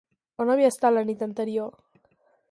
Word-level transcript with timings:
On 0.45 0.51
havia 0.53 0.71
estat 0.73 0.95
la 0.95 1.03
nit 1.09 1.21
anterior? 1.27 1.69